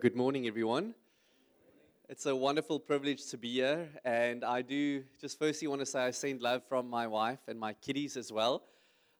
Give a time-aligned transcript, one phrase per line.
[0.00, 0.94] Good morning, everyone.
[2.08, 5.98] It's a wonderful privilege to be here, and I do just firstly want to say
[5.98, 8.62] I send love from my wife and my kiddies as well.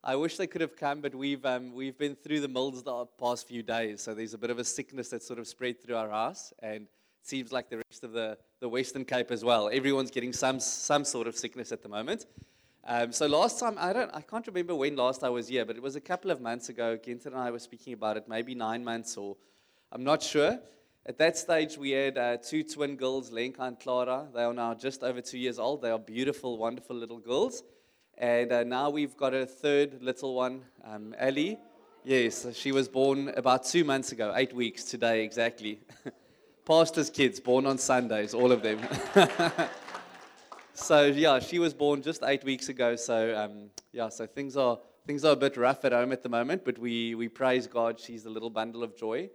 [0.04, 3.06] I wish they could have come, but we've um, we've been through the mills the
[3.18, 5.96] past few days, so there's a bit of a sickness that sort of spread through
[5.96, 6.88] our house, and it
[7.22, 9.68] seems like the rest of the, the Western Cape as well.
[9.72, 12.26] Everyone's getting some some sort of sickness at the moment.
[12.86, 15.74] Um, so last time I don't I can't remember when last I was here, but
[15.74, 16.96] it was a couple of months ago.
[16.96, 19.36] Ginter and I were speaking about it, maybe nine months or
[19.90, 20.58] I'm not sure.
[21.06, 24.28] At that stage, we had uh, two twin girls, Lenka and Clara.
[24.34, 25.80] They are now just over two years old.
[25.80, 27.62] They are beautiful, wonderful little girls.
[28.18, 31.58] And uh, now we've got a third little one, um, Ellie.
[32.04, 35.80] Yes, she was born about two months ago, eight weeks today exactly.
[36.66, 38.80] Pastor's kids, born on Sundays, all of them.
[40.74, 42.94] so yeah, she was born just eight weeks ago.
[42.94, 46.28] So um, yeah, so things are things are a bit rough at home at the
[46.28, 47.98] moment, but we we praise God.
[47.98, 49.30] She's a little bundle of joy.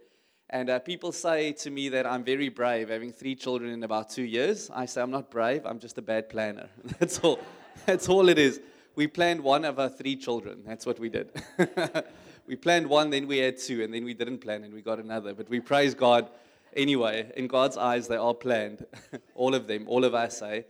[0.50, 4.10] And uh, people say to me that I'm very brave, having three children in about
[4.10, 4.70] two years.
[4.72, 6.68] I say I'm not brave, I'm just a bad planner.
[6.98, 7.38] That's all.
[7.86, 8.60] That's all it is.
[8.94, 10.62] We planned one of our three children.
[10.64, 11.30] That's what we did.
[12.46, 15.00] we planned one, then we had two, and then we didn't plan and we got
[15.00, 15.34] another.
[15.34, 16.28] But we praise God
[16.76, 17.32] anyway.
[17.36, 18.86] In God's eyes, they are planned.
[19.34, 20.62] all of them, all of us, eh?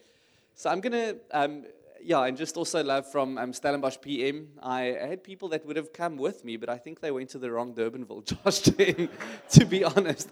[0.54, 1.64] So I'm going to um,
[2.04, 4.48] yeah, and just also love from um, Stellenbosch PM.
[4.62, 7.38] I had people that would have come with me, but I think they went to
[7.38, 8.60] the wrong Durbanville, Josh,
[9.58, 10.28] to be honest.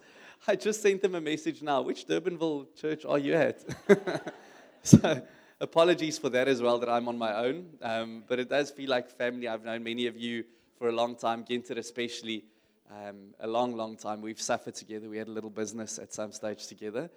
[0.47, 1.81] I just sent them a message now.
[1.81, 3.65] Which Durbanville church are you at?
[4.83, 5.23] so
[5.61, 7.67] apologies for that as well, that I'm on my own.
[7.81, 9.49] Um, but it does feel like family.
[9.49, 10.45] I've known many of you
[10.79, 12.45] for a long time, Ginter especially,
[12.91, 14.21] um, a long, long time.
[14.21, 15.09] We've suffered together.
[15.09, 17.09] We had a little business at some stage together.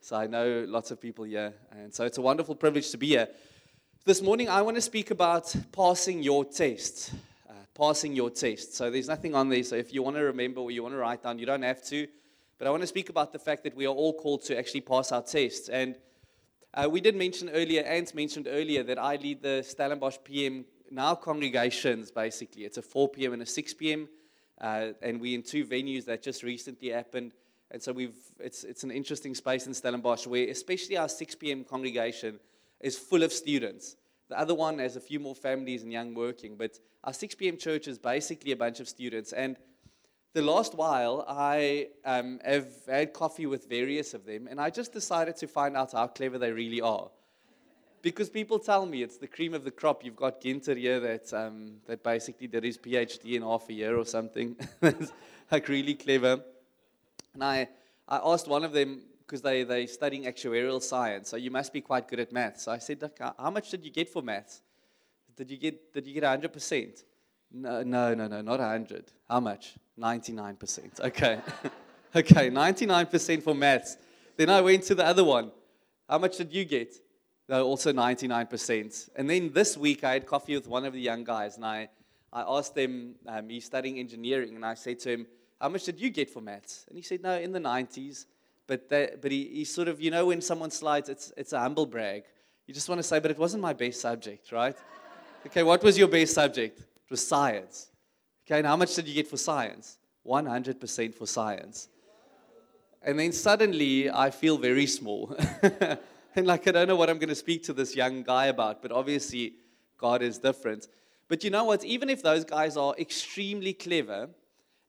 [0.00, 1.52] So I know lots of people here.
[1.72, 3.28] And so it's a wonderful privilege to be here.
[4.06, 7.14] This morning, I want to speak about passing your test.
[7.48, 8.74] Uh, passing your test.
[8.74, 9.64] So there's nothing on there.
[9.64, 11.82] So if you want to remember or you want to write down, you don't have
[11.84, 12.06] to.
[12.58, 14.82] But I want to speak about the fact that we are all called to actually
[14.82, 15.70] pass our tests.
[15.70, 15.96] And
[16.74, 21.14] uh, we did mention earlier, Ant mentioned earlier, that I lead the Stellenbosch PM now
[21.14, 22.64] congregations, basically.
[22.64, 23.32] It's a 4 p.m.
[23.32, 24.06] and a 6 p.m.
[24.60, 27.32] Uh, and we're in two venues that just recently happened.
[27.70, 31.64] And so we've, it's, it's an interesting space in Stellenbosch where, especially our 6 p.m.
[31.64, 32.38] congregation,
[32.84, 33.96] is full of students.
[34.28, 37.56] The other one has a few more families and young working, but our 6 p.m.
[37.56, 39.32] church is basically a bunch of students.
[39.32, 39.56] And
[40.32, 44.92] the last while, I um, have had coffee with various of them, and I just
[44.92, 47.10] decided to find out how clever they really are.
[48.02, 50.04] Because people tell me it's the cream of the crop.
[50.04, 53.96] You've got Ginter here that, um, that basically did his PhD in half a year
[53.96, 54.56] or something.
[55.50, 56.42] like really clever.
[57.32, 57.68] And I,
[58.08, 61.80] I asked one of them, because they, they're studying actuarial science, so you must be
[61.80, 62.64] quite good at maths.
[62.64, 64.62] So I said, Look, how much did you get for maths?
[65.36, 67.02] Did you get, did you get 100%?
[67.52, 69.12] No, no, no, no, not 100.
[69.28, 69.74] How much?
[69.98, 71.00] 99%.
[71.04, 71.40] Okay.
[72.16, 73.96] okay, 99% for maths.
[74.36, 75.50] Then I went to the other one.
[76.08, 76.94] How much did you get?
[77.48, 79.10] No, also 99%.
[79.16, 81.88] And then this week I had coffee with one of the young guys, and I,
[82.32, 85.26] I asked him, um, he's studying engineering, and I said to him,
[85.60, 86.86] How much did you get for maths?
[86.88, 88.26] And he said, No, in the 90s.
[88.66, 91.86] But, but he, he sort of, you know, when someone slides, it's, it's a humble
[91.86, 92.24] brag.
[92.66, 94.76] You just want to say, but it wasn't my best subject, right?
[95.46, 96.78] okay, what was your best subject?
[96.78, 97.88] It was science.
[98.46, 99.98] Okay, and how much did you get for science?
[100.26, 101.88] 100% for science.
[103.02, 105.36] And then suddenly I feel very small.
[106.34, 108.80] and like, I don't know what I'm going to speak to this young guy about,
[108.80, 109.54] but obviously
[109.98, 110.88] God is different.
[111.28, 111.84] But you know what?
[111.84, 114.30] Even if those guys are extremely clever,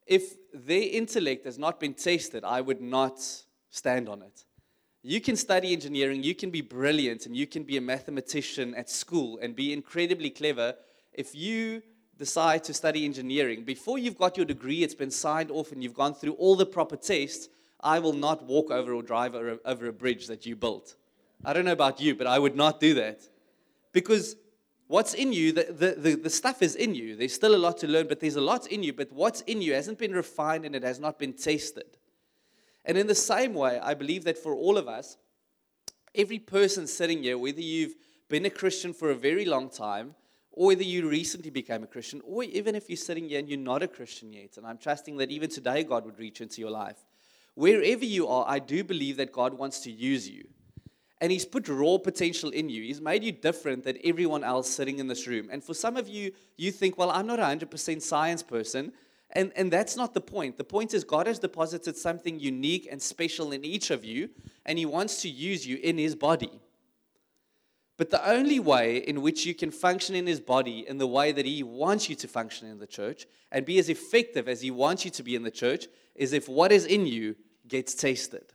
[0.05, 3.19] if their intellect has not been tested, I would not
[3.75, 4.45] stand on it.
[5.03, 8.89] You can study engineering, you can be brilliant, and you can be a mathematician at
[8.89, 10.73] school and be incredibly clever.
[11.13, 11.83] If you
[12.17, 15.93] decide to study engineering, before you've got your degree, it's been signed off, and you've
[15.93, 17.49] gone through all the proper tests,
[17.81, 20.95] I will not walk over or drive over a bridge that you built.
[21.43, 23.19] I don't know about you, but I would not do that.
[23.91, 24.35] Because
[24.87, 27.15] what's in you, the, the, the, the, stuff is in you.
[27.15, 28.93] There's still a lot to learn, but there's a lot in you.
[28.93, 31.97] But what's in you hasn't been refined and it has not been tested.
[32.85, 35.17] And in the same way, I believe that for all of us,
[36.13, 37.95] every person sitting here, whether you've
[38.29, 40.15] been a Christian for a very long time,
[40.51, 43.59] or whether you recently became a Christian, or even if you're sitting here and you're
[43.59, 46.71] not a Christian yet, and I'm trusting that even today God would reach into your
[46.71, 46.97] life.
[47.55, 50.47] Wherever you are, I do believe that God wants to use you.
[51.21, 52.83] And He's put raw potential in you.
[52.83, 55.49] He's made you different than everyone else sitting in this room.
[55.51, 58.91] And for some of you, you think, well, I'm not a 100% science person.
[59.31, 60.57] And, and that's not the point.
[60.57, 64.29] The point is, God has deposited something unique and special in each of you,
[64.65, 66.61] and He wants to use you in His body.
[67.97, 71.31] But the only way in which you can function in His body in the way
[71.31, 74.71] that He wants you to function in the church and be as effective as He
[74.71, 77.35] wants you to be in the church is if what is in you
[77.67, 78.53] gets tasted.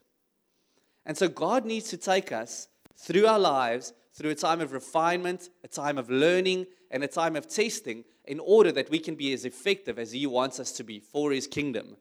[1.04, 5.48] And so God needs to take us through our lives, through a time of refinement,
[5.64, 9.32] a time of learning, and a time of testing in order that we can be
[9.32, 11.96] as effective as He wants us to be for His kingdom.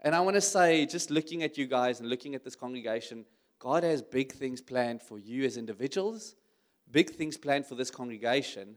[0.00, 3.24] And I want to say, just looking at you guys and looking at this congregation,
[3.58, 6.36] God has big things planned for you as individuals,
[6.92, 8.76] big things planned for this congregation.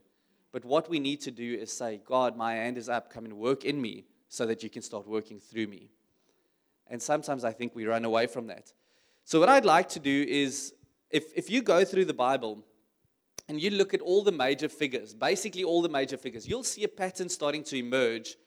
[0.51, 3.37] But what we need to do is say, God, my hand is up, come and
[3.37, 5.91] work in me so that you can start working through me.
[6.87, 8.73] And sometimes I think we run away from that.
[9.23, 10.73] So, what I'd like to do is,
[11.11, 12.63] if, if you go through the Bible
[13.51, 16.85] and you look at all the major figures, basically all the major figures, you'll see
[16.85, 18.37] a pattern starting to emerge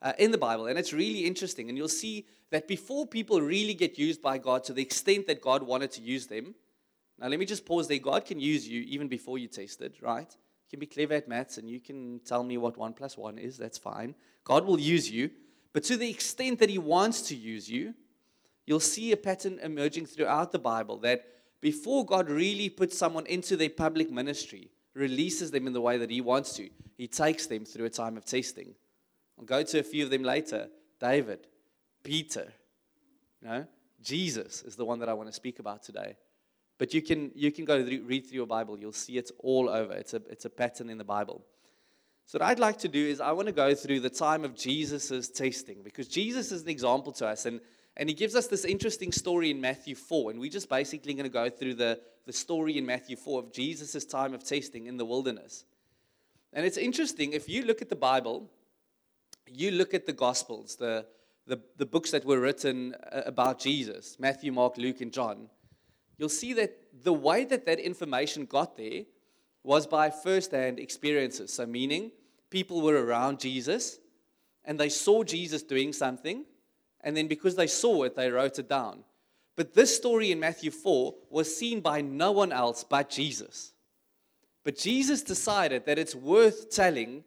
[0.00, 0.68] uh, in the Bible.
[0.68, 1.68] And it's really interesting.
[1.68, 5.42] And you'll see that before people really get used by God to the extent that
[5.42, 6.54] God wanted to use them,
[7.18, 7.98] now let me just pause there.
[7.98, 10.30] God can use you even before you tasted, right?
[10.30, 13.36] You can be clever at maths and you can tell me what one plus one
[13.36, 13.58] is.
[13.58, 14.14] That's fine.
[14.44, 15.30] God will use you.
[15.74, 17.92] But to the extent that He wants to use you,
[18.64, 21.26] you'll see a pattern emerging throughout the Bible that
[21.64, 26.10] before God really puts someone into their public ministry, releases them in the way that
[26.10, 26.68] He wants to,
[26.98, 28.74] He takes them through a time of testing.
[29.38, 30.68] I'll go to a few of them later.
[31.00, 31.46] David,
[32.02, 32.52] Peter,
[33.40, 33.66] you know,
[34.02, 36.18] Jesus is the one that I want to speak about today.
[36.76, 38.78] But you can, you can go read through your Bible.
[38.78, 39.94] You'll see it's all over.
[39.94, 41.46] It's a, it's a pattern in the Bible.
[42.26, 44.54] So, what I'd like to do is, I want to go through the time of
[44.54, 47.46] Jesus' tasting because Jesus is an example to us.
[47.46, 47.62] And,
[47.96, 50.32] and he gives us this interesting story in Matthew 4.
[50.32, 53.52] And we're just basically going to go through the, the story in Matthew 4 of
[53.52, 55.64] Jesus' time of tasting in the wilderness.
[56.52, 58.50] And it's interesting, if you look at the Bible,
[59.46, 61.06] you look at the Gospels, the,
[61.46, 65.48] the, the books that were written uh, about Jesus Matthew, Mark, Luke, and John
[66.16, 69.02] you'll see that the way that that information got there
[69.62, 71.52] was by first hand experiences.
[71.52, 72.12] So, meaning
[72.50, 73.98] people were around Jesus
[74.64, 76.44] and they saw Jesus doing something,
[77.04, 79.04] and then because they saw it, they wrote it down.
[79.56, 83.72] But this story in Matthew 4 was seen by no one else but Jesus.
[84.64, 87.22] But Jesus decided that it's worth telling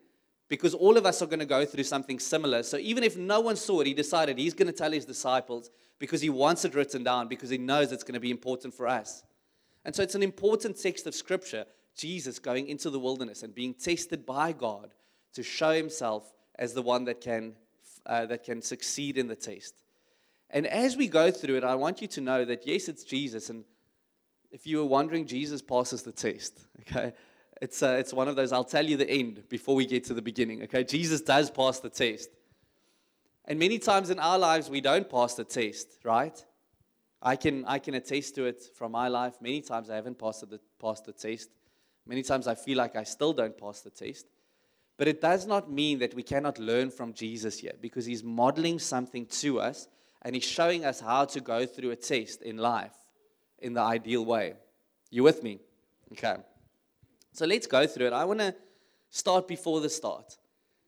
[0.50, 2.63] because all of us are going to go through something similar.
[2.63, 5.69] So even if no one saw it, he decided he's going to tell his disciples
[6.00, 8.88] because he wants it written down because he knows it's going to be important for
[8.88, 9.24] us.
[9.85, 11.65] And so it's an important text of scripture
[11.95, 14.94] Jesus going into the wilderness and being tested by God
[15.33, 17.53] to show himself as the one that can,
[18.07, 19.75] uh, that can succeed in the test.
[20.50, 23.50] And as we go through it, I want you to know that yes, it's Jesus.
[23.50, 23.65] And
[24.51, 26.59] if you were wondering, Jesus passes the test.
[26.89, 27.13] Okay?
[27.62, 30.13] It's, uh, it's one of those, I'll tell you the end before we get to
[30.13, 30.62] the beginning.
[30.63, 32.30] Okay, Jesus does pass the test.
[33.45, 36.42] And many times in our lives, we don't pass the test, right?
[37.21, 39.36] I can, I can attest to it from my life.
[39.42, 41.50] Many times I haven't passed the, passed the test.
[42.06, 44.27] Many times I feel like I still don't pass the test.
[44.97, 48.79] But it does not mean that we cannot learn from Jesus yet because he's modeling
[48.79, 49.88] something to us
[50.23, 52.95] and he's showing us how to go through a test in life
[53.59, 54.53] in the ideal way.
[55.11, 55.59] You with me?
[56.13, 56.38] Okay.
[57.31, 58.13] So let's go through it.
[58.13, 58.55] I want to
[59.11, 60.38] start before the start.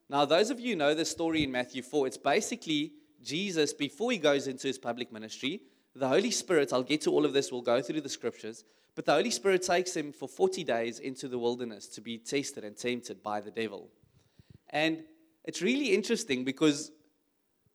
[0.09, 2.07] Now, those of you know the story in Matthew 4.
[2.07, 5.61] It's basically Jesus, before he goes into his public ministry,
[5.95, 8.63] the Holy Spirit, I'll get to all of this, we'll go through the scriptures,
[8.95, 12.63] but the Holy Spirit takes him for 40 days into the wilderness to be tested
[12.63, 13.89] and tempted by the devil.
[14.69, 15.03] And
[15.43, 16.91] it's really interesting because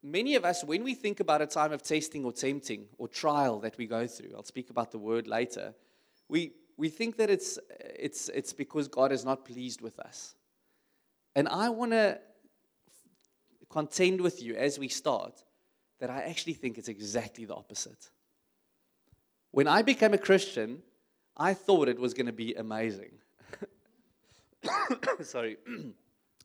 [0.02, 3.58] many of us, when we think about a time of testing or tempting or trial
[3.60, 5.74] that we go through, I'll speak about the word later,
[6.28, 10.34] we, we think that it's, it's, it's because God is not pleased with us.
[11.34, 12.20] And I want to
[13.70, 15.42] contend with you as we start
[16.00, 18.10] that I actually think it's exactly the opposite.
[19.50, 20.82] When I became a Christian,
[21.36, 23.12] I thought it was going to be amazing.
[25.22, 25.56] Sorry.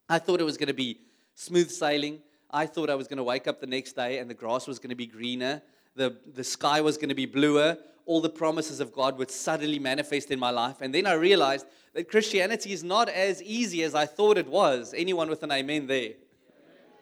[0.09, 0.99] I thought it was going to be
[1.35, 2.19] smooth sailing.
[2.49, 4.79] I thought I was going to wake up the next day and the grass was
[4.79, 5.61] going to be greener,
[5.95, 9.77] the, the sky was going to be bluer, all the promises of God would suddenly
[9.77, 10.77] manifest in my life.
[10.81, 14.95] And then I realized that Christianity is not as easy as I thought it was.
[14.97, 16.13] Anyone with an amen there?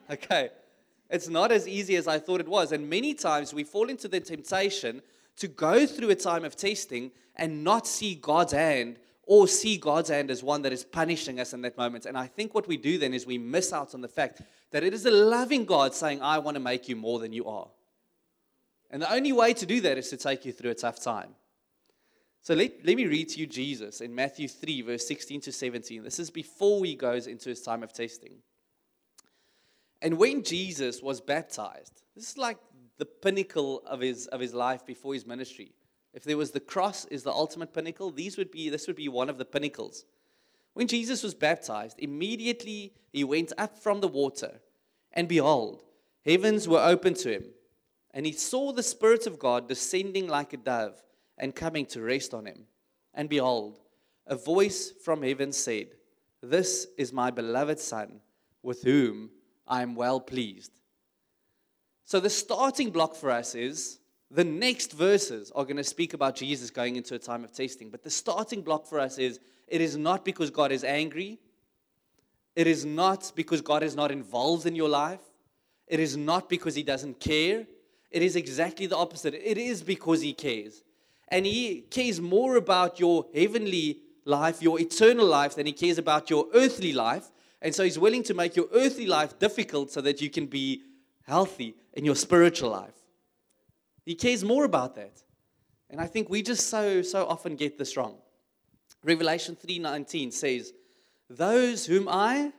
[0.10, 0.50] Okay.
[1.10, 2.74] It's not as easy as I thought it was.
[2.74, 5.02] And many times we fall into the temptation
[5.38, 10.10] to go through a time of testing and not see God's hand or see God's
[10.10, 12.06] hand as one that is punishing us in that moment.
[12.06, 14.42] And I think what we do then is we miss out on the fact
[14.72, 17.46] that it is a loving God saying, I want to make you more than you
[17.46, 17.68] are.
[18.90, 21.36] And the only way to do that is to take you through a tough time.
[22.42, 26.04] So let, let me read to you Jesus in Matthew 3, verse 16 to 17.
[26.04, 28.36] This is before he goes into his time of testing.
[30.02, 32.58] And when Jesus was baptized, this is like
[32.98, 35.74] the pinnacle of his, of his life before his ministry.
[36.18, 39.08] If there was the cross is the ultimate pinnacle, these would be, this would be
[39.08, 40.04] one of the pinnacles.
[40.74, 44.60] When Jesus was baptized, immediately he went up from the water,
[45.14, 45.84] and behold,
[46.26, 47.44] heavens were opened to him
[48.16, 51.00] And he saw the Spirit of God descending like a dove
[51.38, 52.66] and coming to rest on him.
[53.14, 53.80] And behold,
[54.26, 55.90] a voice from heaven said,
[56.42, 58.22] This is my beloved Son,
[58.64, 59.30] with whom
[59.68, 60.72] I am well pleased.
[62.06, 66.36] So the starting block for us is the next verses are going to speak about
[66.36, 67.90] Jesus going into a time of testing.
[67.90, 71.40] But the starting block for us is it is not because God is angry.
[72.56, 75.22] It is not because God is not involved in your life.
[75.88, 77.66] It is not because He doesn't care.
[78.12, 79.34] It is exactly the opposite.
[79.34, 80.84] It is because He cares.
[81.30, 86.30] And He cares more about your heavenly life, your eternal life, than He cares about
[86.30, 87.32] your earthly life.
[87.62, 90.82] And so He's willing to make your earthly life difficult so that you can be
[91.26, 92.94] healthy in your spiritual life.
[94.08, 95.22] He cares more about that.
[95.90, 98.16] And I think we just so, so often get this wrong.
[99.04, 100.74] Revelation 3:19 says,
[101.30, 102.54] "Those whom I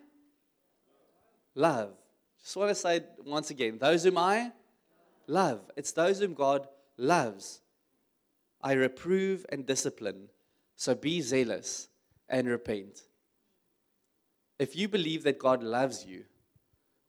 [1.54, 1.96] love."
[2.42, 4.52] Just want to say once again, those whom I
[5.26, 5.70] love.
[5.74, 7.62] It's those whom God loves.
[8.60, 10.28] I reprove and discipline.
[10.76, 11.88] So be zealous
[12.28, 13.08] and repent.
[14.58, 16.26] If you believe that God loves you,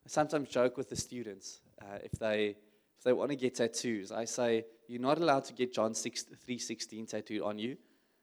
[0.05, 2.55] I sometimes joke with the students uh, if they
[3.00, 6.25] if they want to get tattoos, I say you're not allowed to get John 6,
[6.46, 7.77] 3:16 tattooed on you.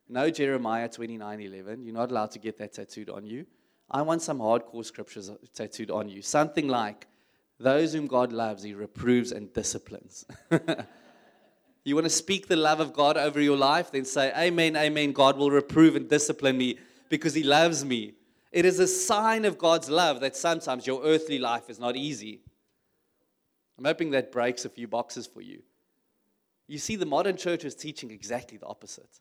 [0.06, 1.82] No Jeremiah 29:11.
[1.82, 3.46] You're not allowed to get that tattooed on you.
[3.90, 6.20] I want some hardcore scriptures uh, tattooed on you.
[6.20, 7.06] Something like,
[7.58, 10.26] Those whom God loves, he reproves and disciplines.
[11.84, 13.92] you want to speak the love of God over your life?
[13.92, 15.12] Then say, Amen, amen.
[15.12, 16.78] God will reprove and discipline me
[17.08, 18.12] because he loves me.
[18.52, 22.42] It is a sign of God's love that sometimes your earthly life is not easy.
[23.78, 25.62] I'm hoping that breaks a few boxes for you.
[26.66, 29.20] You see, the modern church is teaching exactly the opposite.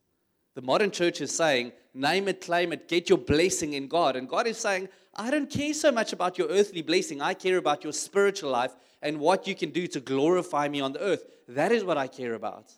[0.55, 4.15] The modern church is saying, name it, claim it, get your blessing in God.
[4.15, 7.21] And God is saying, I don't care so much about your earthly blessing.
[7.21, 10.93] I care about your spiritual life and what you can do to glorify me on
[10.93, 11.25] the earth.
[11.49, 12.71] That is what I care about.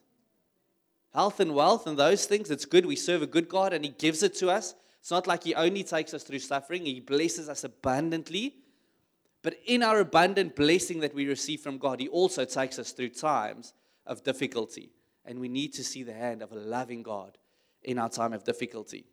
[1.13, 2.85] Health and wealth and those things, it's good.
[2.85, 4.75] We serve a good God and He gives it to us.
[4.99, 8.55] It's not like He only takes us through suffering, He blesses us abundantly.
[9.47, 13.11] But in our abundant blessing that we receive from God, He also takes us through
[13.11, 13.73] times
[14.05, 14.91] of difficulty.
[15.23, 17.37] And we need to see the hand of a loving God
[17.81, 19.05] in our time of difficulty.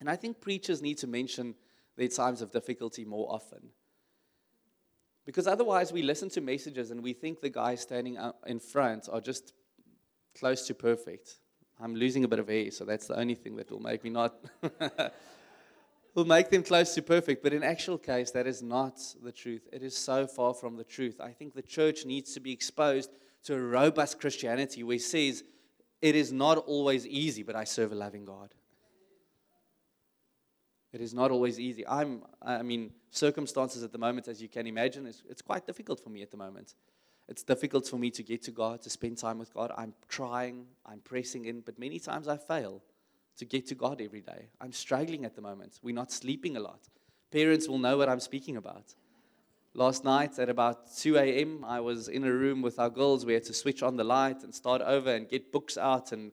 [0.00, 1.54] And I think preachers need to mention
[1.96, 3.68] their times of difficulty more often.
[5.24, 9.20] Because otherwise, we listen to messages and we think the guys standing in front are
[9.20, 9.52] just
[10.36, 11.36] close to perfect.
[11.78, 14.10] I'm losing a bit of hair, so that's the only thing that will make me
[14.10, 14.34] not.
[16.18, 17.42] will make them close to perfect.
[17.42, 19.68] But in actual case, that is not the truth.
[19.72, 21.20] It is so far from the truth.
[21.20, 23.10] I think the church needs to be exposed
[23.44, 25.44] to a robust Christianity where it says,
[26.02, 28.52] it is not always easy, but I serve a loving God.
[30.92, 31.86] It is not always easy.
[31.86, 36.00] I'm, I mean, circumstances at the moment, as you can imagine, it's, it's quite difficult
[36.00, 36.74] for me at the moment.
[37.28, 39.70] It's difficult for me to get to God, to spend time with God.
[39.76, 42.82] I'm trying, I'm pressing in, but many times I fail
[43.38, 44.48] to get to God every day.
[44.60, 45.78] I'm struggling at the moment.
[45.82, 46.80] We're not sleeping a lot.
[47.30, 48.94] Parents will know what I'm speaking about.
[49.74, 53.24] Last night at about 2 a.m., I was in a room with our girls.
[53.24, 56.10] We had to switch on the light and start over and get books out.
[56.10, 56.32] And,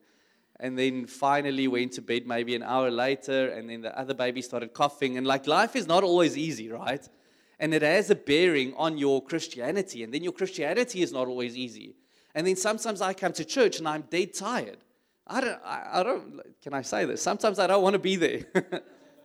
[0.58, 3.50] and then finally went to bed maybe an hour later.
[3.50, 5.16] And then the other baby started coughing.
[5.16, 7.06] And like life is not always easy, right?
[7.60, 10.02] And it has a bearing on your Christianity.
[10.02, 11.94] And then your Christianity is not always easy.
[12.34, 14.78] And then sometimes I come to church and I'm dead tired.
[15.26, 17.22] I don't, I, I don't, can I say this?
[17.22, 18.44] Sometimes I don't want to be there.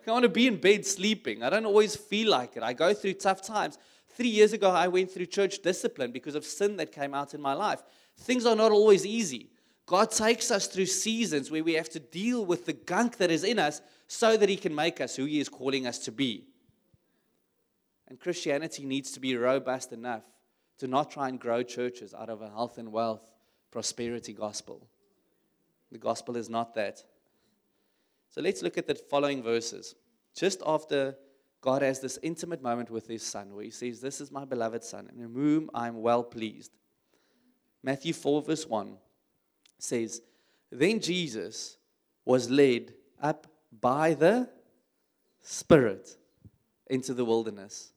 [0.08, 1.44] I want to be in bed sleeping.
[1.44, 2.64] I don't always feel like it.
[2.64, 3.78] I go through tough times.
[4.10, 7.42] Three years ago, I went through church discipline because of sin that came out in
[7.42, 7.84] my life.
[8.18, 9.52] Things are not always easy.
[9.86, 13.44] God takes us through seasons where we have to deal with the gunk that is
[13.44, 16.46] in us so that He can make us who He is calling us to be.
[18.08, 20.24] And Christianity needs to be robust enough
[20.80, 23.32] to not try and grow churches out of a health and wealth
[23.72, 24.88] prosperity gospel.
[25.92, 27.04] The gospel is not that.
[28.30, 29.96] So let's look at the following verses.
[30.36, 31.18] Just after
[31.60, 34.84] God has this intimate moment with his son where he says, This is my beloved
[34.84, 36.72] son, in whom I'm well pleased.
[37.84, 38.98] Matthew 4, verse 1
[39.78, 40.22] says,
[40.72, 41.78] Then Jesus
[42.26, 43.48] was led up
[43.80, 44.50] by the
[45.42, 46.18] Spirit
[46.90, 47.94] into the wilderness.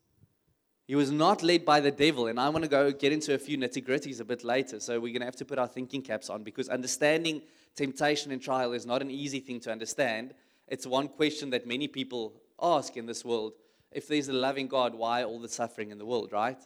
[0.86, 2.26] He was not led by the devil.
[2.26, 4.80] And I want to go get into a few nitty gritties a bit later.
[4.80, 7.42] So we're going to have to put our thinking caps on because understanding
[7.76, 10.34] temptation and trial is not an easy thing to understand.
[10.68, 13.52] It's one question that many people ask in this world
[13.94, 16.60] if there's a loving God, why all the suffering in the world, right?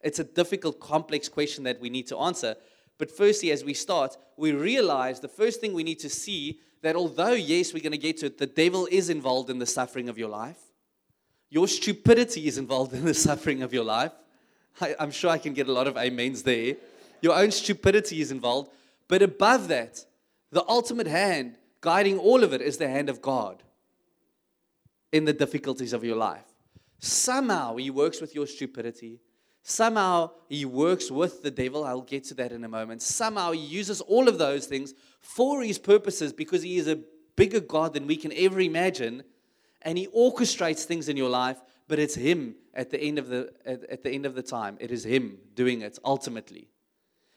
[0.00, 2.54] It's a difficult, complex question that we need to answer.
[2.98, 6.94] But firstly, as we start, we realize the first thing we need to see that
[6.94, 10.08] although, yes, we're going to get to it, the devil is involved in the suffering
[10.08, 10.58] of your life.
[11.50, 14.12] Your stupidity is involved in the suffering of your life.
[14.80, 16.76] I, am sure I can get a lot of amens there.
[17.20, 18.70] your own stupidity is involved.
[19.08, 20.04] But above that,
[20.50, 23.62] the ultimate hand guiding all of it is the hand of God
[25.12, 26.44] in the difficulties of your life.
[26.98, 29.20] Somehow He works with your stupidity.
[29.62, 31.84] Somehow He works with the devil.
[31.84, 33.02] I'll get to that in a moment.
[33.02, 37.00] Somehow He uses all of those things for His purposes because He is a
[37.36, 39.22] bigger God than we can ever imagine.
[39.82, 43.52] And He orchestrates things in your life, but it's Him at the end of the,
[43.64, 44.76] at, at the, end of the time.
[44.80, 46.68] It is Him doing it ultimately.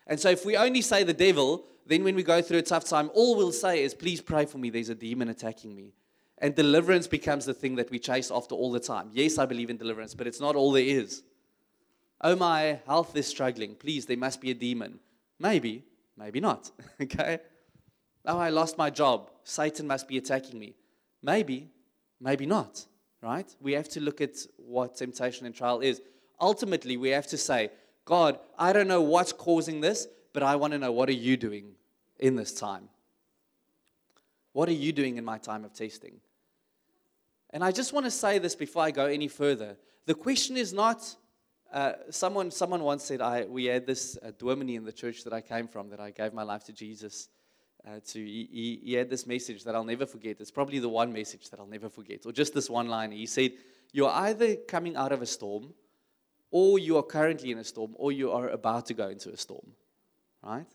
[0.08, 2.86] And so if we only say the devil, then when we go through a tough
[2.86, 4.70] time, all we'll say is, please pray for me.
[4.70, 5.94] There's a demon attacking me.
[6.38, 9.10] And deliverance becomes the thing that we chase after all the time.
[9.14, 11.24] Yes, I believe in deliverance, but it's not all there is.
[12.22, 13.76] Oh, my health is struggling.
[13.76, 15.00] Please, there must be a demon.
[15.40, 15.84] Maybe,
[16.18, 16.72] maybe not.
[17.02, 17.40] okay?
[18.26, 19.32] Oh, I lost my job.
[19.44, 20.76] Satan must be attacking me.
[21.24, 21.70] Maybe,
[22.20, 22.86] maybe not.
[23.22, 23.54] Right?
[23.60, 26.02] We have to look at what temptation and trial is.
[26.40, 27.70] Ultimately, we have to say,
[28.06, 31.38] God, I don't know what's causing this, but I want to know what are you
[31.38, 31.74] doing
[32.20, 32.90] in this time?
[34.54, 36.20] What are you doing in my time of testing?
[37.52, 39.78] And I just want to say this before I go any further.
[40.06, 41.16] The question is not,
[41.72, 45.42] uh, someone, someone once said, I, we had this uh, in the church that I
[45.42, 47.30] came from, that I gave my life to Jesus.
[47.86, 50.40] Uh, to he, he, had this message that I'll never forget.
[50.40, 53.12] It's probably the one message that I'll never forget, or just this one line.
[53.12, 53.54] He said,
[53.92, 55.74] You're either coming out of a storm,
[56.52, 59.38] or you are currently in a storm, or you are about to go into a
[59.38, 59.66] storm.
[60.44, 60.68] Right?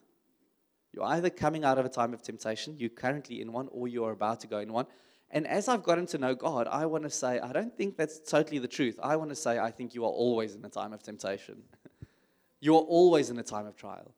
[0.93, 4.05] You're either coming out of a time of temptation, you're currently in one, or you
[4.05, 4.87] are about to go in one.
[5.31, 8.21] And as I've gotten to know God, I want to say, I don't think that's
[8.21, 8.99] totally the truth.
[9.03, 11.63] I want to say, I think you are always in a time of temptation.
[12.61, 14.15] you are always in a time of trial.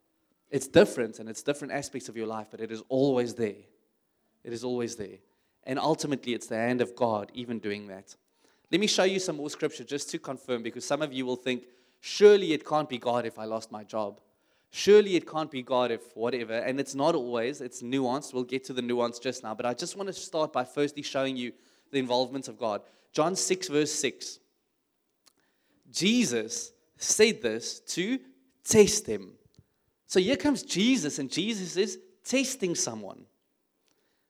[0.50, 3.64] It's different and it's different aspects of your life, but it is always there.
[4.44, 5.18] It is always there.
[5.64, 8.14] And ultimately, it's the hand of God even doing that.
[8.70, 11.36] Let me show you some more scripture just to confirm, because some of you will
[11.36, 11.64] think,
[12.00, 14.20] surely it can't be God if I lost my job.
[14.70, 16.52] Surely it can't be God if whatever.
[16.52, 18.34] And it's not always, it's nuanced.
[18.34, 19.54] We'll get to the nuance just now.
[19.54, 21.52] But I just want to start by firstly showing you
[21.90, 22.82] the involvement of God.
[23.12, 24.38] John 6, verse 6.
[25.90, 28.18] Jesus said this to
[28.64, 29.32] test him.
[30.06, 33.24] So here comes Jesus, and Jesus is testing someone.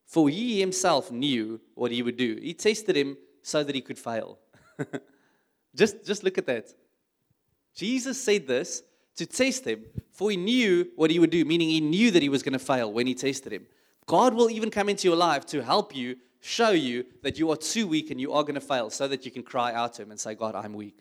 [0.07, 2.39] For he himself knew what he would do.
[2.41, 4.39] He tested him so that he could fail.
[5.75, 6.69] just, just look at that.
[7.75, 8.83] Jesus said this
[9.19, 12.29] to test him, for he knew what he would do, meaning he knew that he
[12.29, 13.67] was going to fail when he tested him.
[14.07, 17.57] God will even come into your life to help you, show you that you are
[17.57, 20.03] too weak and you are going to fail, so that you can cry out to
[20.03, 21.01] him and say, God, I'm weak.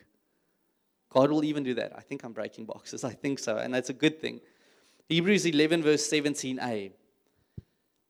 [1.10, 1.94] God will even do that.
[1.96, 3.04] I think I'm breaking boxes.
[3.12, 3.58] I think so.
[3.58, 4.42] And that's a good thing.
[5.08, 6.92] Hebrews 11, verse 17a.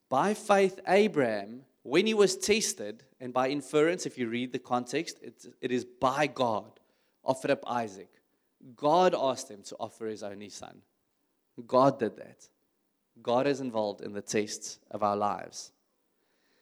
[0.09, 5.19] By faith, Abraham, when he was tested, and by inference, if you read the context,
[5.21, 6.79] it, it is by God,
[7.23, 8.09] offered up Isaac.
[8.75, 10.81] God asked him to offer his only son.
[11.65, 12.47] God did that.
[13.21, 15.71] God is involved in the tests of our lives.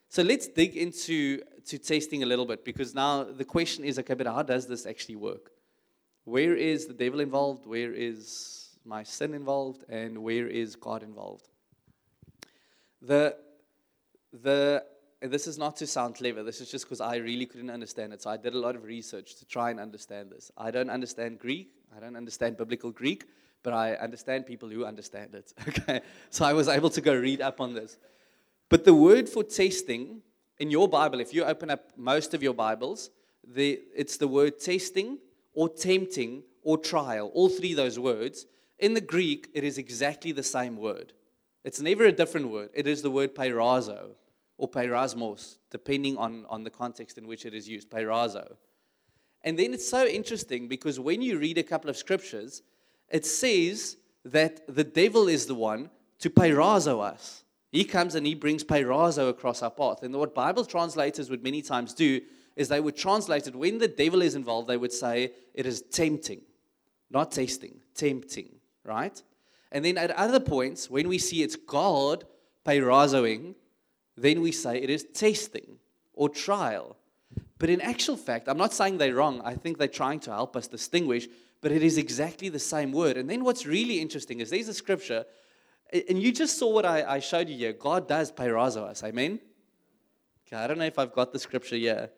[0.10, 4.14] So let's dig into to testing a little bit because now the question is okay,
[4.14, 5.52] but how does this actually work?
[6.24, 7.66] Where is the devil involved?
[7.66, 9.84] Where is my sin involved?
[9.90, 11.50] And where is God involved?
[13.02, 13.36] The,
[14.32, 14.84] the,
[15.22, 18.22] this is not to sound clever, this is just because I really couldn't understand it.
[18.22, 20.52] So I did a lot of research to try and understand this.
[20.58, 23.26] I don't understand Greek, I don't understand biblical Greek,
[23.64, 25.54] but I understand people who understand it.
[25.68, 27.98] Okay, so I was able to go read up on this.
[28.70, 30.22] But the word for testing
[30.60, 33.10] in your Bible, if you open up most of your Bibles,
[33.48, 35.20] the, it's the word testing
[35.54, 38.46] or tempting or trial, all three of those words.
[38.80, 41.14] In the Greek, it is exactly the same word.
[41.64, 42.70] It's never a different word.
[42.74, 44.12] It is the word peirazo
[44.58, 47.90] or peirasmos, depending on, on the context in which it is used.
[47.90, 48.56] Peirazo.
[49.46, 52.64] And then it's so interesting because when you read a couple of scriptures,
[53.10, 57.44] it says that the devil is the one to peirazo us.
[57.72, 60.02] He comes and he brings peirazo across our path.
[60.02, 62.22] And what Bible translators would many times do
[62.56, 65.84] is they would translate it when the devil is involved, they would say it is
[65.84, 66.42] tempting,
[67.12, 68.50] not tasting, tempting,
[68.84, 69.22] right?
[69.72, 72.24] And then at other points, when we see it's God
[72.66, 73.56] peirazoing,
[74.18, 75.78] then we say it is tasting
[76.14, 76.96] or trial.
[77.58, 79.42] But in actual fact, I'm not saying they're wrong.
[79.46, 81.28] I think they're trying to help us distinguish,
[81.62, 83.18] but it is exactly the same word.
[83.18, 85.26] And then what's really interesting is there's a scripture,
[85.92, 87.74] and you just saw what I, I showed you here.
[87.74, 89.04] God does peirazo us.
[89.04, 89.40] Amen?
[90.46, 92.10] Okay, I don't know if I've got the scripture here,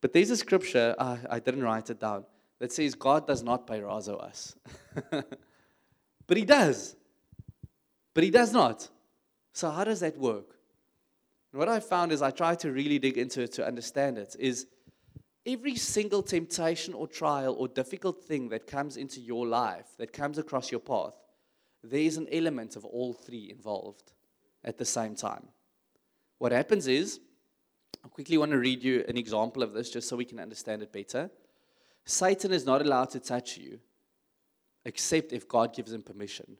[0.00, 2.24] but there's a scripture, uh, I didn't write it down,
[2.58, 4.56] that says God does not peirazo us.
[5.10, 6.96] but He does.
[8.14, 8.88] But He does not.
[9.52, 10.59] So, how does that work?
[11.52, 14.36] And what I found is I try to really dig into it to understand it
[14.38, 14.66] is
[15.46, 20.38] every single temptation or trial or difficult thing that comes into your life, that comes
[20.38, 21.14] across your path,
[21.82, 24.12] there is an element of all three involved
[24.64, 25.48] at the same time.
[26.38, 27.20] What happens is,
[28.04, 30.82] I quickly want to read you an example of this just so we can understand
[30.82, 31.30] it better.
[32.04, 33.80] Satan is not allowed to touch you
[34.84, 36.56] except if God gives him permission.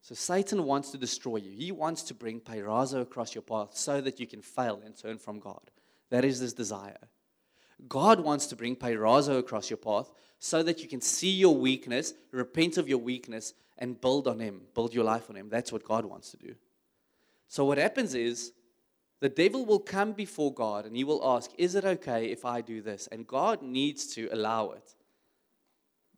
[0.00, 1.50] So Satan wants to destroy you.
[1.50, 5.18] He wants to bring peirazo across your path so that you can fail and turn
[5.18, 5.70] from God.
[6.10, 7.08] That is his desire.
[7.88, 12.14] God wants to bring peirazo across your path so that you can see your weakness,
[12.30, 15.48] repent of your weakness, and build on him, build your life on him.
[15.48, 16.54] That's what God wants to do.
[17.48, 18.52] So what happens is
[19.20, 22.60] the devil will come before God and he will ask, Is it okay if I
[22.60, 23.08] do this?
[23.10, 24.94] And God needs to allow it.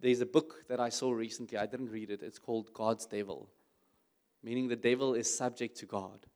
[0.01, 2.23] There's a book that I saw recently, I didn't read it.
[2.23, 3.49] It's called God's Devil,
[4.43, 6.27] meaning the devil is subject to God.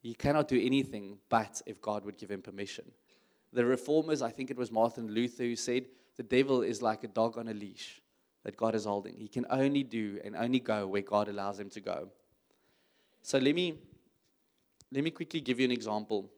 [0.00, 2.84] He cannot do anything but if God would give him permission.
[3.52, 5.84] The reformers, I think it was Martin Luther who said,
[6.16, 8.00] the devil is like a dog on a leash
[8.44, 9.16] that God is holding.
[9.16, 12.08] He can only do and only go where God allows him to go.
[13.22, 13.78] So let me
[14.90, 16.30] let me quickly give you an example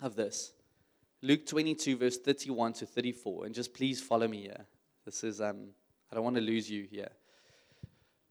[0.00, 0.52] of this.
[1.22, 4.64] Luke 22, verse 31 to 34, and just please follow me here.
[5.04, 5.68] This is um,
[6.10, 7.10] I don't want to lose you here.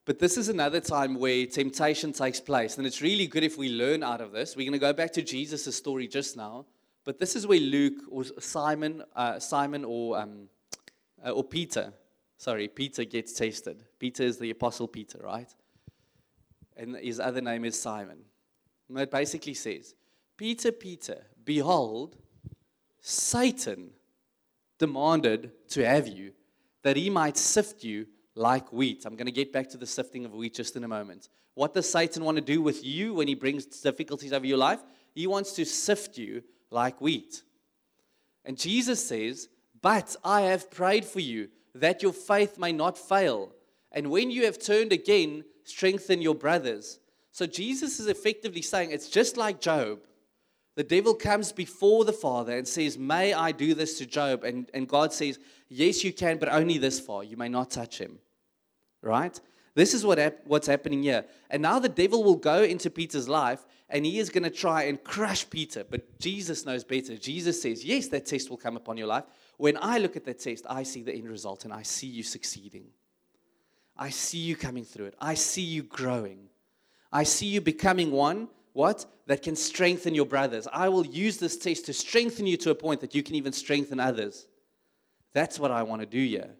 [0.09, 2.79] But this is another time where temptation takes place.
[2.79, 4.55] And it's really good if we learn out of this.
[4.55, 6.65] We're going to go back to Jesus' story just now.
[7.05, 10.49] But this is where Luke or Simon, uh, Simon or, um,
[11.23, 11.93] uh, or Peter,
[12.37, 13.83] sorry, Peter gets tested.
[13.99, 15.53] Peter is the Apostle Peter, right?
[16.75, 18.17] And his other name is Simon.
[18.89, 19.93] And it basically says,
[20.37, 22.17] Peter, Peter, behold,
[22.99, 23.91] Satan
[24.79, 26.31] demanded to have you
[26.81, 28.07] that he might sift you
[28.39, 29.05] like wheat.
[29.05, 31.27] I'm going to get back to the sifting of wheat just in a moment.
[31.55, 34.79] What does Satan want to do with you when he brings difficulties over your life?
[35.13, 37.43] He wants to sift you like wheat.
[38.45, 39.49] And Jesus says,
[39.81, 43.51] But I have prayed for you that your faith may not fail.
[43.91, 46.99] And when you have turned again, strengthen your brothers.
[47.31, 49.99] So Jesus is effectively saying it's just like Job.
[50.75, 54.45] The devil comes before the Father and says, May I do this to Job?
[54.45, 57.25] And, and God says, Yes, you can, but only this far.
[57.25, 58.19] You may not touch him.
[59.01, 59.39] Right?
[59.75, 61.25] This is what hap- what's happening here.
[61.49, 64.83] And now the devil will go into Peter's life and he is going to try
[64.83, 65.83] and crush Peter.
[65.89, 67.15] But Jesus knows better.
[67.15, 69.23] Jesus says, Yes, that test will come upon your life.
[69.57, 72.23] When I look at that test, I see the end result and I see you
[72.23, 72.85] succeeding.
[73.97, 75.15] I see you coming through it.
[75.19, 76.49] I see you growing.
[77.11, 79.05] I see you becoming one, what?
[79.27, 80.67] That can strengthen your brothers.
[80.71, 83.51] I will use this test to strengthen you to a point that you can even
[83.51, 84.47] strengthen others.
[85.33, 86.51] That's what I want to do here.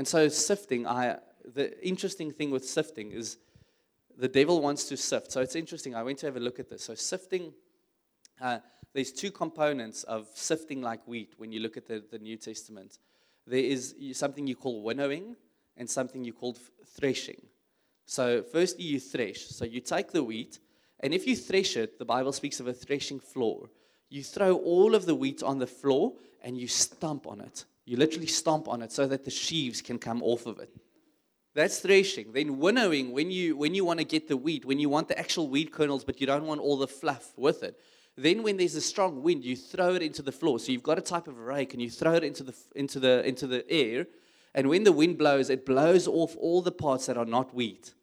[0.00, 3.36] And so, sifting, I, the interesting thing with sifting is
[4.16, 5.30] the devil wants to sift.
[5.30, 5.94] So, it's interesting.
[5.94, 6.84] I went to have a look at this.
[6.84, 7.52] So, sifting,
[8.40, 8.60] uh,
[8.94, 12.98] there's two components of sifting like wheat when you look at the, the New Testament.
[13.46, 15.36] There is something you call winnowing
[15.76, 16.56] and something you call
[16.96, 17.42] threshing.
[18.06, 19.48] So, firstly, you thresh.
[19.48, 20.60] So, you take the wheat,
[21.00, 23.68] and if you thresh it, the Bible speaks of a threshing floor.
[24.08, 27.66] You throw all of the wheat on the floor and you stomp on it.
[27.90, 30.70] You literally stomp on it so that the sheaves can come off of it.
[31.56, 32.30] That's threshing.
[32.30, 35.18] Then winnowing, when you when you want to get the wheat, when you want the
[35.18, 37.80] actual wheat kernels, but you don't want all the fluff with it.
[38.16, 40.60] Then when there's a strong wind, you throw it into the floor.
[40.60, 43.26] So you've got a type of rake and you throw it into the into the
[43.26, 44.06] into the air.
[44.54, 47.94] And when the wind blows, it blows off all the parts that are not wheat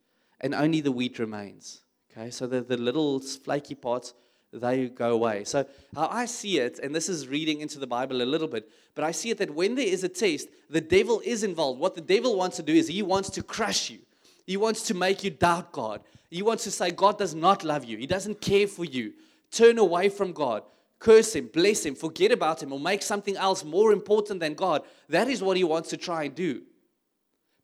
[0.42, 1.80] and only the wheat remains.
[2.12, 4.14] Okay, so the, the little flaky parts,
[4.54, 5.44] they go away.
[5.44, 8.70] So, how I see it, and this is reading into the Bible a little bit,
[8.96, 11.80] but I see it that when there is a test, the devil is involved.
[11.80, 14.00] What the devil wants to do is he wants to crush you,
[14.46, 16.02] he wants to make you doubt God.
[16.30, 19.14] He wants to say, God does not love you, He doesn't care for you.
[19.52, 20.64] Turn away from God.
[21.00, 24.82] Curse him, bless him, forget about him, or make something else more important than God.
[25.10, 26.64] That is what he wants to try and do.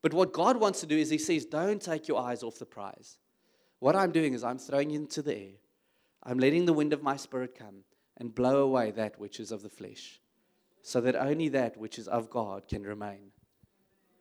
[0.03, 2.65] But what God wants to do is He says, don't take your eyes off the
[2.65, 3.17] prize.
[3.79, 5.51] What I'm doing is I'm throwing you into the air.
[6.23, 7.83] I'm letting the wind of my spirit come
[8.17, 10.21] and blow away that which is of the flesh,
[10.81, 13.31] so that only that which is of God can remain.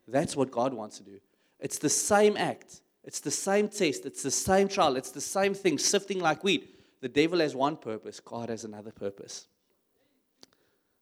[0.09, 1.21] That's what God wants to do.
[1.61, 5.55] It's the same act, it's the same test, it's the same trial, it's the same
[5.55, 6.81] thing, sifting like wheat.
[7.01, 9.47] The devil has one purpose, God has another purpose.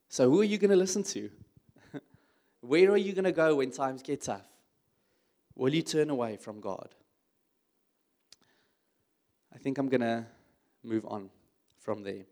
[0.08, 1.30] So, who are you going to listen to?
[2.60, 4.44] Where are you going to go when times get tough?
[5.54, 6.88] Will you turn away from God?
[9.54, 10.26] I think I'm going to
[10.82, 11.30] move on
[11.78, 12.24] from there.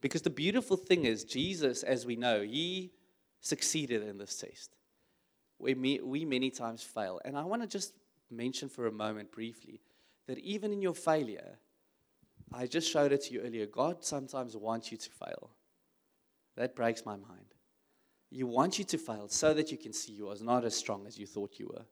[0.00, 2.92] Because the beautiful thing is, Jesus, as we know, he
[3.40, 4.76] succeeded in this test.
[5.58, 7.20] We, we many times fail.
[7.24, 7.94] And I want to just
[8.30, 9.80] mention for a moment briefly
[10.26, 11.58] that even in your failure,
[12.52, 15.50] I just showed it to you earlier, God sometimes wants you to fail.
[16.56, 17.54] That breaks my mind.
[18.30, 21.06] He wants you to fail so that you can see you are not as strong
[21.06, 21.84] as you thought you were.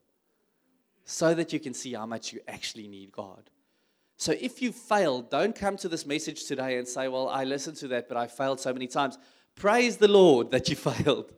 [1.05, 3.51] so that you can see how much you actually need God.
[4.16, 7.77] So if you failed, don't come to this message today and say, Well, I listened
[7.79, 9.18] to that, but I failed so many times.
[9.57, 11.33] Praise the Lord that you failed.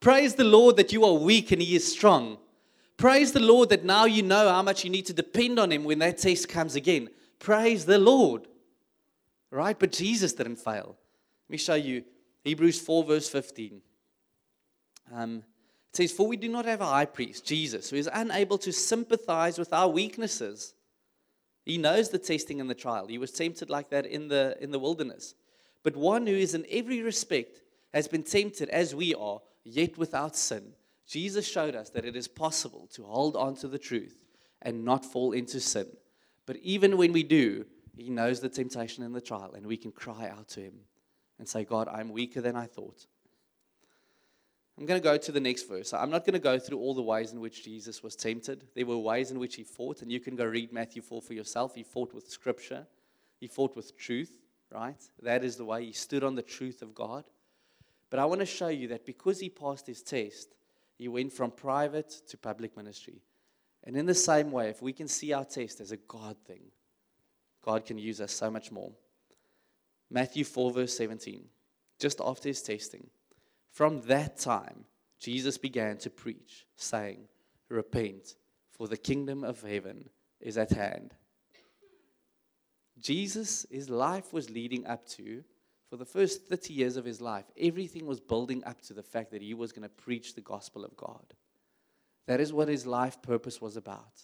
[0.00, 2.38] Praise the Lord that you are weak and He is strong.
[2.96, 5.84] Praise the Lord that now you know how much you need to depend on Him
[5.84, 7.08] when that test comes again.
[7.38, 8.48] Praise the Lord.
[9.50, 9.78] Right?
[9.78, 10.96] But Jesus didn't fail.
[11.48, 12.04] Let me show you
[12.44, 13.80] Hebrews 4, verse 15.
[15.14, 15.42] Um,
[15.90, 18.72] it says, For we do not have a high priest, Jesus, who is unable to
[18.72, 20.74] sympathize with our weaknesses.
[21.66, 23.08] He knows the testing and the trial.
[23.08, 25.34] He was tempted like that in the, in the wilderness.
[25.82, 27.60] But one who is in every respect
[27.92, 30.72] has been tempted as we are, yet without sin.
[31.08, 34.16] Jesus showed us that it is possible to hold on to the truth
[34.62, 35.86] and not fall into sin.
[36.46, 39.90] But even when we do, He knows the temptation and the trial, and we can
[39.90, 40.74] cry out to Him
[41.38, 43.06] and say, God, I'm weaker than I thought.
[44.78, 45.94] I'm going to go to the next verse.
[45.94, 48.64] I'm not going to go through all the ways in which Jesus was tempted.
[48.74, 51.32] There were ways in which he fought, and you can go read Matthew 4 for
[51.32, 51.74] yourself.
[51.74, 52.86] He fought with scripture,
[53.40, 54.38] he fought with truth,
[54.70, 55.02] right?
[55.22, 57.24] That is the way he stood on the truth of God.
[58.10, 60.54] But I want to show you that because he passed his test,
[60.98, 63.22] he went from private to public ministry.
[63.84, 66.62] And in the same way, if we can see our test as a God thing,
[67.62, 68.92] God can use us so much more.
[70.10, 71.44] Matthew 4, verse 17,
[71.98, 73.08] just after his testing.
[73.76, 74.86] From that time,
[75.18, 77.28] Jesus began to preach, saying,
[77.68, 78.36] Repent,
[78.70, 80.08] for the kingdom of heaven
[80.40, 81.12] is at hand.
[82.98, 85.44] Jesus, his life was leading up to,
[85.90, 89.30] for the first 30 years of his life, everything was building up to the fact
[89.32, 91.34] that he was going to preach the gospel of God.
[92.26, 94.22] That is what his life purpose was about.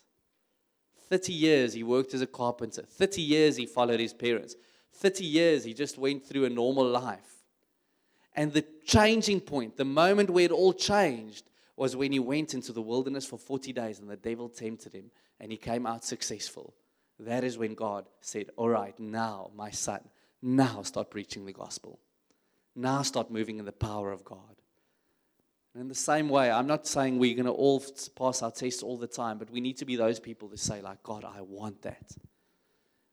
[1.10, 4.56] 30 years he worked as a carpenter, 30 years he followed his parents,
[4.94, 7.41] 30 years he just went through a normal life.
[8.34, 11.44] And the changing point, the moment where it all changed,
[11.76, 15.10] was when he went into the wilderness for 40 days and the devil tempted him
[15.40, 16.74] and he came out successful.
[17.18, 20.00] That is when God said, All right, now, my son,
[20.40, 21.98] now start preaching the gospel.
[22.74, 24.38] Now start moving in the power of God.
[25.74, 27.82] And in the same way, I'm not saying we're going to all
[28.14, 30.82] pass our tests all the time, but we need to be those people to say,
[30.82, 32.12] like, God, I want that.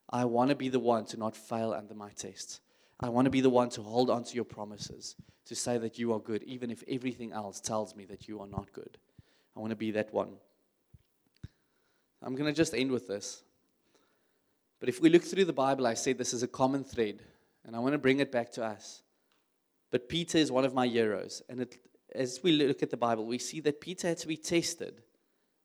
[0.09, 2.61] I want to be the one to not fail under my tests.
[2.99, 5.97] I want to be the one to hold on to your promises, to say that
[5.97, 8.97] you are good, even if everything else tells me that you are not good.
[9.55, 10.33] I want to be that one.
[12.21, 13.43] I'm going to just end with this.
[14.79, 17.21] But if we look through the Bible, I said this is a common thread,
[17.65, 19.01] and I want to bring it back to us.
[19.91, 21.41] But Peter is one of my heroes.
[21.49, 21.77] And it,
[22.13, 25.01] as we look at the Bible, we see that Peter had to be tested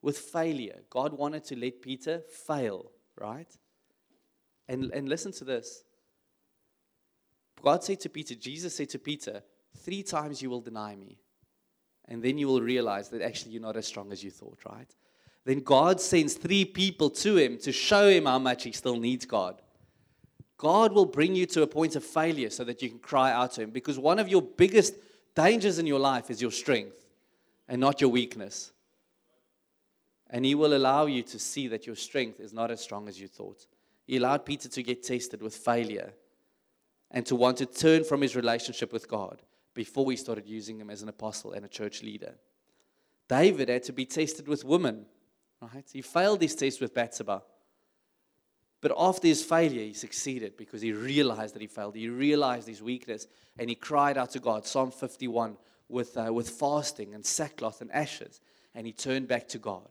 [0.03, 0.81] with failure.
[0.90, 3.49] God wanted to let Peter fail, right?
[4.68, 5.85] And, and listen to this.
[7.64, 9.42] God said to Peter, Jesus said to Peter,
[9.79, 11.18] Three times you will deny me.
[12.07, 14.94] And then you will realize that actually you're not as strong as you thought, right?
[15.46, 19.24] Then God sends three people to him to show him how much he still needs
[19.24, 19.62] God.
[20.59, 23.53] God will bring you to a point of failure so that you can cry out
[23.53, 24.94] to him because one of your biggest
[25.35, 27.07] dangers in your life is your strength
[27.66, 28.72] and not your weakness.
[30.29, 33.18] And he will allow you to see that your strength is not as strong as
[33.18, 33.66] you thought.
[34.07, 36.12] He allowed Peter to get tested with failure
[37.14, 39.40] and to want to turn from his relationship with God
[39.72, 42.35] before he started using him as an apostle and a church leader.
[43.29, 45.07] David had to be tested with women,
[45.62, 45.88] right?
[45.90, 47.42] He failed his test with Bathsheba.
[48.81, 51.94] But after his failure, he succeeded because he realized that he failed.
[51.94, 54.66] He realized his weakness and he cried out to God.
[54.66, 55.57] Psalm 51
[55.88, 58.40] with, uh, with fasting and sackcloth and ashes.
[58.74, 59.88] And he turned back to God.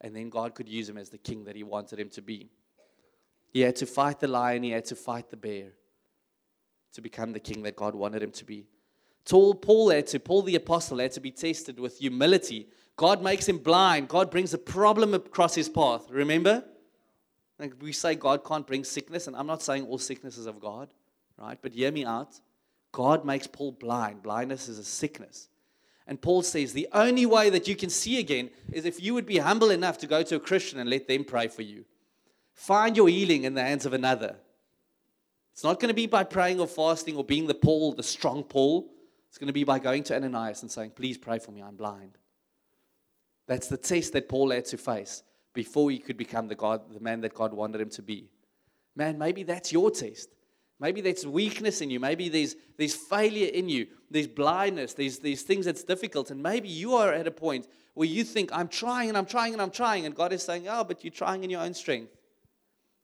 [0.00, 2.50] And then God could use him as the king that he wanted him to be.
[3.52, 5.72] He had to fight the lion, he had to fight the bear
[6.94, 8.66] to become the king that God wanted him to be.
[9.26, 12.68] Paul had to, Paul the apostle had to be tested with humility.
[12.96, 14.08] God makes him blind.
[14.08, 16.10] God brings a problem across his path.
[16.10, 16.64] Remember?
[17.58, 20.60] Like we say God can't bring sickness, and I'm not saying all sickness is of
[20.60, 20.88] God,
[21.38, 21.58] right?
[21.60, 22.40] But hear me out.
[22.92, 24.22] God makes Paul blind.
[24.22, 25.48] Blindness is a sickness.
[26.06, 29.26] And Paul says the only way that you can see again is if you would
[29.26, 31.86] be humble enough to go to a Christian and let them pray for you.
[32.52, 34.36] Find your healing in the hands of another.
[35.54, 38.42] It's not going to be by praying or fasting or being the Paul, the strong
[38.42, 38.90] Paul.
[39.28, 41.76] It's going to be by going to Ananias and saying, Please pray for me, I'm
[41.76, 42.18] blind.
[43.46, 46.98] That's the test that Paul had to face before he could become the, God, the
[46.98, 48.28] man that God wanted him to be.
[48.96, 50.30] Man, maybe that's your test.
[50.80, 52.00] Maybe that's weakness in you.
[52.00, 53.86] Maybe there's, there's failure in you.
[54.10, 54.94] There's blindness.
[54.94, 56.32] There's, there's things that's difficult.
[56.32, 59.52] And maybe you are at a point where you think, I'm trying and I'm trying
[59.52, 60.04] and I'm trying.
[60.04, 62.16] And God is saying, Oh, but you're trying in your own strength.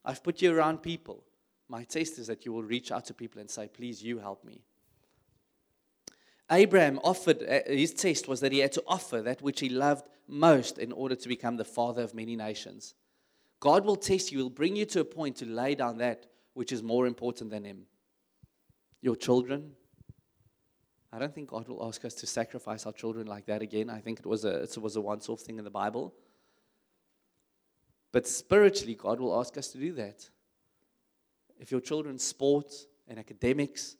[0.03, 1.23] I've put you around people.
[1.71, 4.43] My test is that you will reach out to people and say, Please, you help
[4.43, 4.61] me.
[6.51, 10.05] Abraham offered, uh, his test was that he had to offer that which he loved
[10.27, 12.93] most in order to become the father of many nations.
[13.61, 16.73] God will test you, He'll bring you to a point to lay down that which
[16.73, 17.83] is more important than Him.
[19.01, 19.71] Your children.
[21.13, 23.89] I don't think God will ask us to sacrifice our children like that again.
[23.89, 26.13] I think it was a, it was a once off thing in the Bible.
[28.11, 30.29] But spiritually, God will ask us to do that.
[31.61, 33.95] If your children's sports and academics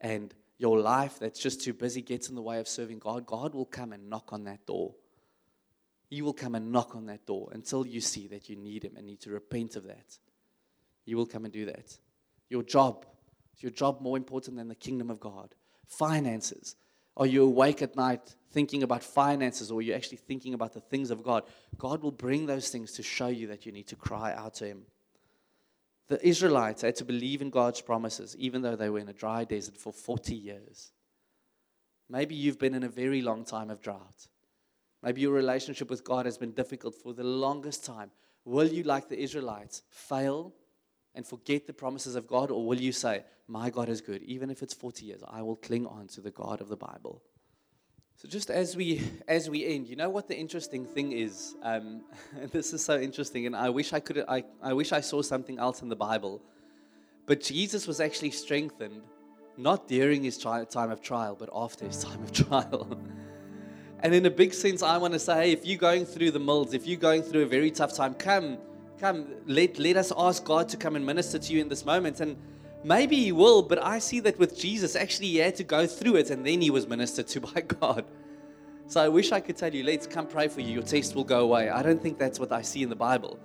[0.00, 3.54] and your life that's just too busy gets in the way of serving God, God
[3.54, 4.94] will come and knock on that door.
[6.08, 8.94] He will come and knock on that door until you see that you need Him
[8.96, 10.18] and need to repent of that.
[11.04, 11.98] He will come and do that.
[12.48, 13.04] Your job.
[13.54, 15.54] Is your job more important than the kingdom of God?
[15.86, 16.76] Finances.
[17.14, 20.80] Are you awake at night thinking about finances or are you actually thinking about the
[20.80, 21.44] things of God?
[21.76, 24.66] God will bring those things to show you that you need to cry out to
[24.66, 24.86] Him.
[26.08, 29.44] The Israelites had to believe in God's promises, even though they were in a dry
[29.44, 30.92] desert for 40 years.
[32.08, 34.28] Maybe you've been in a very long time of drought.
[35.02, 38.10] Maybe your relationship with God has been difficult for the longest time.
[38.44, 40.52] Will you, like the Israelites, fail
[41.14, 44.50] and forget the promises of God, or will you say, My God is good, even
[44.50, 47.22] if it's 40 years, I will cling on to the God of the Bible?
[48.22, 51.56] So just as we as we end, you know what the interesting thing is.
[51.60, 52.02] Um,
[52.52, 54.24] this is so interesting, and I wish I could.
[54.28, 56.40] I, I wish I saw something else in the Bible.
[57.26, 59.02] But Jesus was actually strengthened,
[59.56, 62.96] not during his tri- time of trial, but after his time of trial.
[64.04, 66.38] and in a big sense, I want to say, hey, if you're going through the
[66.38, 68.58] mills, if you're going through a very tough time, come,
[69.00, 72.20] come, let let us ask God to come and minister to you in this moment.
[72.20, 72.36] And
[72.84, 76.16] Maybe he will, but I see that with Jesus, actually, he had to go through
[76.16, 78.04] it and then he was ministered to by God.
[78.88, 80.74] So I wish I could tell you, let's come pray for you.
[80.74, 81.70] Your test will go away.
[81.70, 83.38] I don't think that's what I see in the Bible.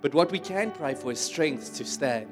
[0.00, 2.30] But what we can pray for is strength to stand.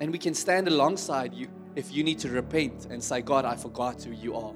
[0.00, 3.56] And we can stand alongside you if you need to repent and say, God, I
[3.56, 4.54] forgot who you are.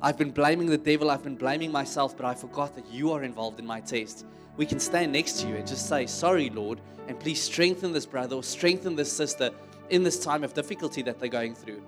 [0.00, 3.22] I've been blaming the devil, I've been blaming myself, but I forgot that you are
[3.22, 4.24] involved in my test
[4.60, 8.04] we can stand next to you and just say, Sorry, Lord, and please strengthen this
[8.04, 9.50] brother or strengthen this sister
[9.88, 11.82] in this time of difficulty that they're going through.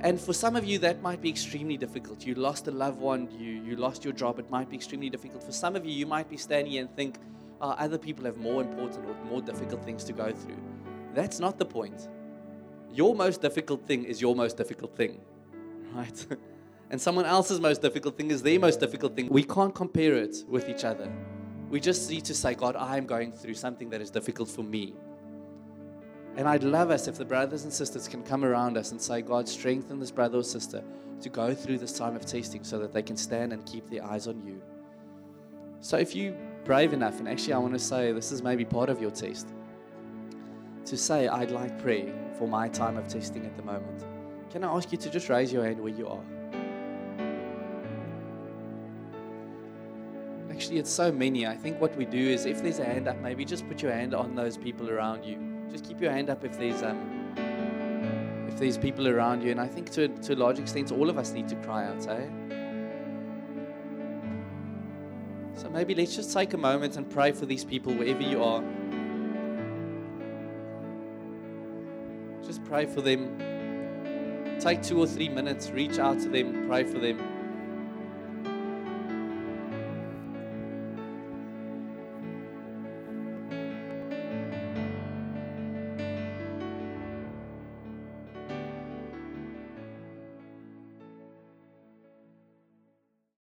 [0.00, 2.26] And for some of you, that might be extremely difficult.
[2.26, 5.42] You lost a loved one, you, you lost your job, it might be extremely difficult.
[5.42, 7.16] For some of you, you might be standing here and think,
[7.62, 10.60] oh, other people have more important or more difficult things to go through.
[11.14, 12.06] That's not the point.
[12.92, 15.22] Your most difficult thing is your most difficult thing,
[15.94, 16.26] right?
[16.90, 19.28] And someone else's most difficult thing is their most difficult thing.
[19.28, 21.10] We can't compare it with each other.
[21.68, 24.64] We just need to say, God, I am going through something that is difficult for
[24.64, 24.94] me.
[26.36, 29.22] And I'd love us if the brothers and sisters can come around us and say,
[29.22, 30.82] God, strengthen this brother or sister
[31.20, 34.04] to go through this time of testing so that they can stand and keep their
[34.04, 34.60] eyes on you.
[35.80, 38.88] So if you brave enough, and actually I want to say this is maybe part
[38.88, 39.48] of your test,
[40.86, 44.04] to say, I'd like prayer for my time of testing at the moment.
[44.50, 46.24] Can I ask you to just raise your hand where you are?
[50.70, 51.48] Actually, it's so many.
[51.48, 53.90] I think what we do is if there's a hand up, maybe just put your
[53.90, 55.36] hand on those people around you.
[55.68, 57.34] Just keep your hand up if there's um,
[58.46, 59.50] if there's people around you.
[59.50, 62.06] And I think to, to a large extent, all of us need to cry out,
[62.06, 62.24] eh?
[65.56, 68.62] So maybe let's just take a moment and pray for these people wherever you are.
[72.46, 73.36] Just pray for them.
[74.60, 77.29] Take two or three minutes, reach out to them, pray for them.